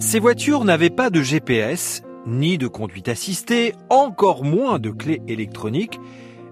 [0.00, 6.00] Ces voitures n'avaient pas de GPS, ni de conduite assistée, encore moins de clés électroniques.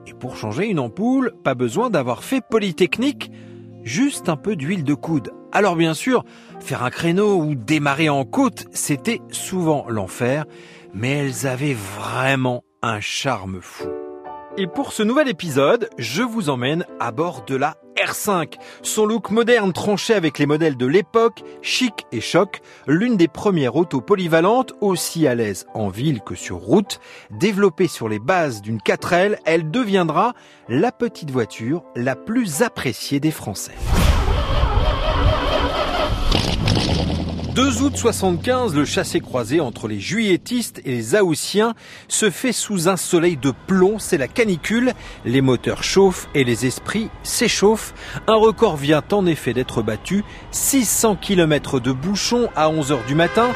[0.06, 3.32] Et pour changer une ampoule, pas besoin d'avoir fait Polytechnique,
[3.82, 5.32] juste un peu d'huile de coude.
[5.50, 6.24] Alors bien sûr,
[6.60, 10.44] faire un créneau ou démarrer en côte, c'était souvent l'enfer,
[10.94, 13.88] mais elles avaient vraiment un charme fou.
[14.56, 18.54] Et pour ce nouvel épisode, je vous emmène à bord de la R5.
[18.82, 23.76] Son look moderne tranché avec les modèles de l'époque, chic et choc, l'une des premières
[23.76, 27.00] autos polyvalentes, aussi à l'aise en ville que sur route,
[27.30, 30.34] développée sur les bases d'une 4L, elle deviendra
[30.68, 33.74] la petite voiture la plus appréciée des Français.
[37.54, 41.74] 2 août 75, le chassé-croisé entre les juilletistes et les haussiens
[42.08, 44.94] se fait sous un soleil de plomb, c'est la canicule,
[45.26, 47.92] les moteurs chauffent et les esprits s'échauffent.
[48.26, 53.50] Un record vient en effet d'être battu, 600 km de bouchons à 11h du matin,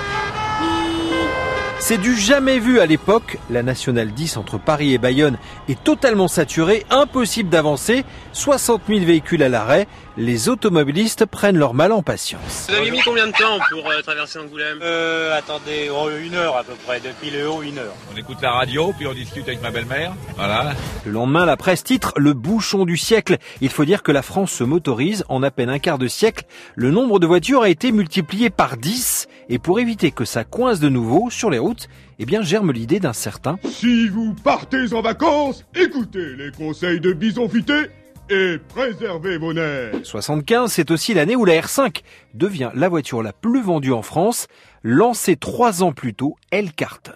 [1.79, 3.39] c'est du jamais vu à l'époque.
[3.49, 5.38] La nationale 10 entre Paris et Bayonne
[5.69, 9.87] est totalement saturée, impossible d'avancer, 60 000 véhicules à l'arrêt.
[10.19, 12.69] Les automobilistes prennent leur mal en patience.
[12.71, 16.57] Vous avez mis combien de temps pour euh, traverser Angoulême Euh, attendez, oh, une heure
[16.57, 17.95] à peu près, depuis le haut, une heure.
[18.15, 20.15] On écoute la radio, puis on discute avec ma belle-mère.
[20.37, 20.73] Voilà.
[21.05, 23.37] Le lendemain, la presse titre Le bouchon du siècle.
[23.61, 25.23] Il faut dire que la France se motorise.
[25.29, 26.45] En à peine un quart de siècle,
[26.77, 29.27] le nombre de voitures a été multiplié par 10.
[29.51, 33.01] Et pour éviter que ça coince de nouveau sur les routes, eh bien germe l'idée
[33.01, 37.91] d'un certain Si vous partez en vacances, écoutez les conseils de Bison Futé
[38.30, 39.95] et préservez vos nerfs.
[40.02, 42.02] 75, c'est aussi l'année où la R5
[42.35, 44.49] devient la voiture la plus vendue en France.
[44.82, 47.15] Lancée trois ans plus tôt, elle cartonne.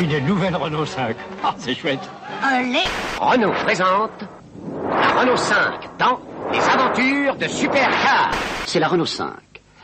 [0.00, 1.16] Une nouvelle Renault 5.
[1.42, 2.00] Ah, c'est chouette.
[2.42, 2.84] Allez
[3.18, 4.10] Renault présente
[4.90, 6.20] la Renault 5 dans
[6.52, 8.30] les aventures de Supercar.
[8.66, 9.32] C'est la Renault 5,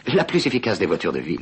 [0.07, 1.41] la plus efficace des voitures de ville.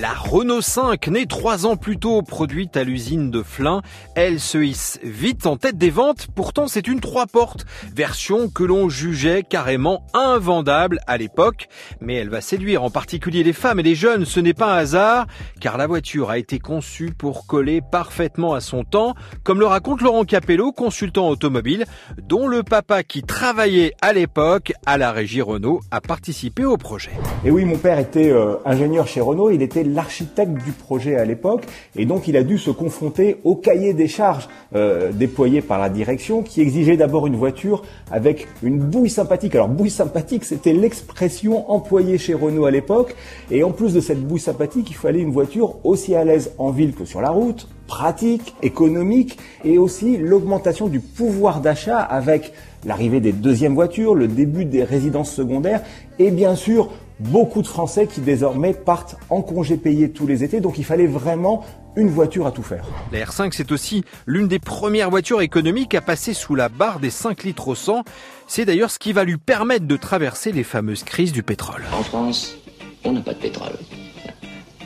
[0.00, 3.82] La Renault 5, née trois ans plus tôt, produite à l'usine de Flins,
[4.14, 6.28] elle se hisse vite en tête des ventes.
[6.34, 11.68] Pourtant, c'est une trois portes, version que l'on jugeait carrément invendable à l'époque.
[12.00, 14.24] Mais elle va séduire en particulier les femmes et les jeunes.
[14.24, 15.26] Ce n'est pas un hasard,
[15.60, 20.02] car la voiture a été conçue pour coller parfaitement à son temps, comme le raconte
[20.02, 21.86] Laurent Capello, consultant automobile,
[22.22, 27.12] dont le papa qui travaillait à l'époque à la régie Renault a participé au projet.
[27.44, 31.24] Et oui, mon père était euh, ingénieur chez Renault, il était l'architecte du projet à
[31.24, 31.64] l'époque,
[31.96, 35.88] et donc il a dû se confronter au cahier des charges euh, déployé par la
[35.88, 39.54] direction, qui exigeait d'abord une voiture avec une bouille sympathique.
[39.54, 43.14] Alors bouille sympathique, c'était l'expression employée chez Renault à l'époque,
[43.50, 46.70] et en plus de cette bouille sympathique, il fallait une voiture aussi à l'aise en
[46.70, 52.52] ville que sur la route, pratique, économique, et aussi l'augmentation du pouvoir d'achat avec
[52.84, 55.82] l'arrivée des deuxièmes voitures, le début des résidences secondaires,
[56.18, 60.60] et bien sûr beaucoup de Français qui désormais partent en congé payé tous les étés,
[60.60, 61.64] donc il fallait vraiment
[61.96, 62.84] une voiture à tout faire.
[63.10, 67.10] La R5, c'est aussi l'une des premières voitures économiques à passer sous la barre des
[67.10, 68.04] 5 litres au 100.
[68.46, 71.82] C'est d'ailleurs ce qui va lui permettre de traverser les fameuses crises du pétrole.
[71.98, 72.58] En France,
[73.04, 73.72] on n'a pas de pétrole.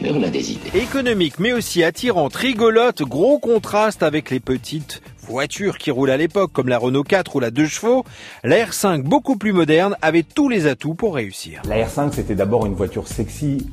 [0.00, 0.78] Mais on a des idées.
[0.78, 6.52] Économique, mais aussi attirante, rigolote, gros contraste avec les petites voitures qui roulent à l'époque,
[6.52, 8.04] comme la Renault 4 ou la 2 chevaux,
[8.42, 11.60] la R5, beaucoup plus moderne, avait tous les atouts pour réussir.
[11.68, 13.66] La R5, c'était d'abord une voiture sexy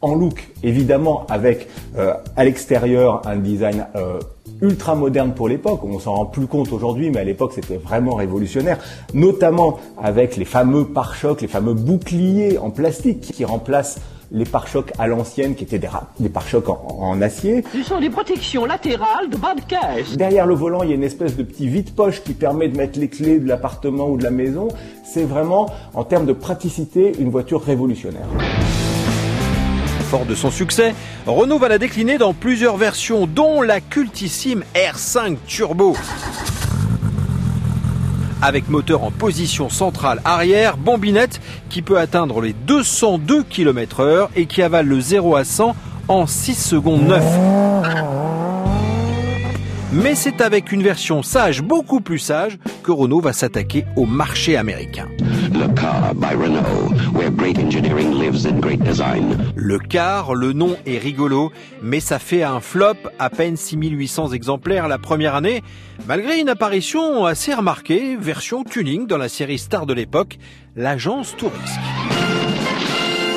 [0.00, 4.20] en look, évidemment, avec euh, à l'extérieur un design euh,
[4.60, 5.82] ultra moderne pour l'époque.
[5.82, 8.78] On s'en rend plus compte aujourd'hui, mais à l'époque c'était vraiment révolutionnaire,
[9.12, 13.98] notamment avec les fameux pare-chocs, les fameux boucliers en plastique qui remplacent
[14.32, 15.88] les pare-chocs à l'ancienne qui étaient des,
[16.20, 17.64] des pare-chocs en, en, acier.
[17.72, 20.16] Ce sont des protections latérales de bas de caisse.
[20.16, 22.98] Derrière le volant, il y a une espèce de petit vide-poche qui permet de mettre
[22.98, 24.68] les clés de l'appartement ou de la maison.
[25.04, 28.26] C'est vraiment, en termes de praticité, une voiture révolutionnaire.
[30.10, 30.94] Fort de son succès,
[31.26, 35.96] Renault va la décliner dans plusieurs versions, dont la cultissime R5 Turbo
[38.44, 41.40] avec moteur en position centrale arrière, bombinette
[41.70, 45.74] qui peut atteindre les 202 km heure et qui avale le 0 à 100
[46.08, 47.24] en 6 secondes 9.
[49.92, 54.56] Mais c'est avec une version sage, beaucoup plus sage, que Renault va s'attaquer au marché
[54.56, 55.08] américain.
[55.52, 56.73] Le car Renault,
[57.24, 59.52] where great engineering lives in great design.
[59.56, 64.88] Le car, le nom est rigolo, mais ça fait un flop, à peine 6800 exemplaires
[64.88, 65.62] la première année,
[66.06, 70.38] malgré une apparition assez remarquée, version tuning dans la série star de l'époque,
[70.76, 71.80] l'agence Tourisque.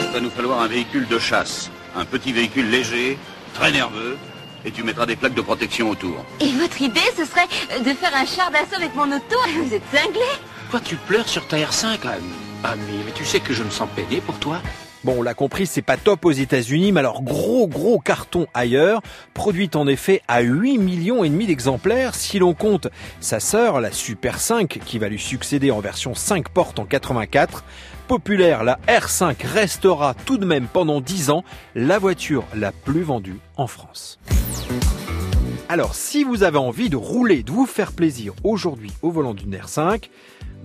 [0.01, 3.17] Il va nous falloir un véhicule de chasse, un petit véhicule léger,
[3.53, 4.17] très nerveux,
[4.65, 6.25] et tu mettras des plaques de protection autour.
[6.41, 7.47] Et votre idée, ce serait
[7.79, 9.37] de faire un char d'assaut avec mon auto?
[9.63, 10.25] Vous êtes cinglé
[10.63, 13.87] Pourquoi tu pleures sur ta R5, Ami Ami, mais tu sais que je me sens
[13.95, 14.61] peiné pour toi
[15.05, 19.01] Bon, on l'a compris, c'est pas top aux États-Unis, mais alors gros gros carton ailleurs,
[19.33, 22.89] produite en effet à 8 millions et demi d'exemplaires si l'on compte
[23.21, 27.63] sa sœur, la Super 5, qui va lui succéder en version 5 portes en 84.
[28.09, 33.39] Populaire, la R5 restera tout de même pendant 10 ans la voiture la plus vendue
[33.55, 34.19] en France.
[35.69, 39.53] Alors, si vous avez envie de rouler, de vous faire plaisir aujourd'hui au volant d'une
[39.53, 40.03] R5,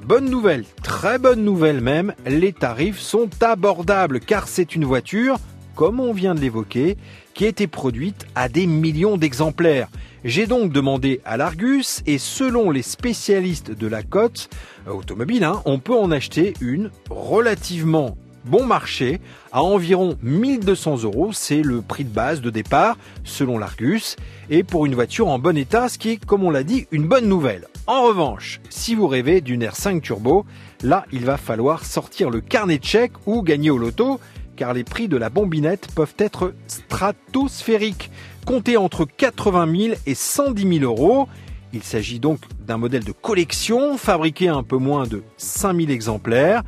[0.06, 5.38] bonne nouvelle, très bonne nouvelle même, les tarifs sont abordables car c'est une voiture,
[5.74, 6.96] comme on vient de l'évoquer,
[7.34, 9.88] qui a été produite à des millions d'exemplaires.
[10.22, 14.50] J'ai donc demandé à l'Argus et selon les spécialistes de la cote
[14.86, 19.20] automobile, hein, on peut en acheter une relativement bon marché
[19.52, 21.30] à environ 1200 euros.
[21.32, 24.16] C'est le prix de base de départ selon l'Argus
[24.50, 27.06] et pour une voiture en bon état, ce qui est, comme on l'a dit, une
[27.06, 27.66] bonne nouvelle.
[27.86, 30.44] En revanche, si vous rêvez d'une R5 Turbo,
[30.82, 34.20] là, il va falloir sortir le carnet de chèques ou gagner au loto
[34.56, 38.10] car les prix de la bombinette peuvent être stratosphériques,
[38.44, 41.28] comptés entre 80 000 et 110 000 euros.
[41.72, 46.62] Il s'agit donc d'un modèle de collection fabriqué à un peu moins de 5000 exemplaires.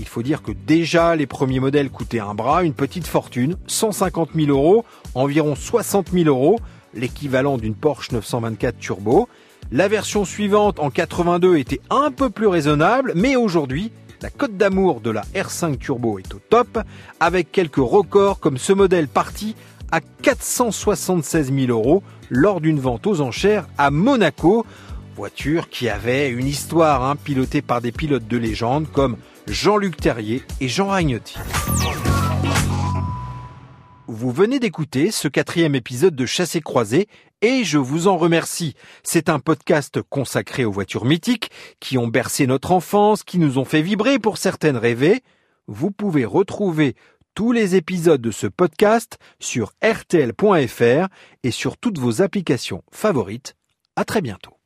[0.00, 4.30] Il faut dire que déjà les premiers modèles coûtaient un bras, une petite fortune, 150
[4.34, 6.58] 000 euros, environ 60 000 euros,
[6.94, 9.28] l'équivalent d'une Porsche 924 Turbo.
[9.70, 13.92] La version suivante en 82 était un peu plus raisonnable, mais aujourd'hui,
[14.22, 16.78] la cote d'amour de la R5 Turbo est au top,
[17.20, 19.54] avec quelques records comme ce modèle parti
[19.92, 24.64] à 476 000 euros lors d'une vente aux enchères à Monaco.
[25.20, 30.42] Voiture qui avait une histoire hein, pilotée par des pilotes de légende comme Jean-Luc Terrier
[30.62, 31.36] et Jean Ragnotti.
[34.06, 37.06] Vous venez d'écouter ce quatrième épisode de Chassé croisé
[37.42, 38.74] et je vous en remercie.
[39.02, 41.50] C'est un podcast consacré aux voitures mythiques
[41.80, 45.22] qui ont bercé notre enfance, qui nous ont fait vibrer pour certaines rêver.
[45.66, 46.96] Vous pouvez retrouver
[47.34, 51.08] tous les épisodes de ce podcast sur rtl.fr
[51.42, 53.54] et sur toutes vos applications favorites.
[53.96, 54.59] À très bientôt.